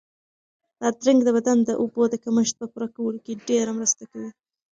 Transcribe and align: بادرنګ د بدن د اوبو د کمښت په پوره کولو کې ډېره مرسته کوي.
بادرنګ 0.79 1.19
د 1.25 1.29
بدن 1.37 1.57
د 1.63 1.69
اوبو 1.81 2.03
د 2.09 2.15
کمښت 2.23 2.53
په 2.59 2.65
پوره 2.73 2.87
کولو 2.95 3.17
کې 3.25 3.41
ډېره 3.49 3.71
مرسته 3.79 4.03
کوي. 4.11 4.29